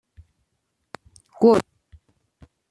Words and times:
گلف 1.39 1.61